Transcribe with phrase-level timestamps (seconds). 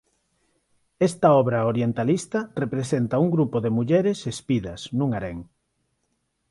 [1.09, 5.37] Esta obra orientalista representa un grupo de mulleres espidas nun harén.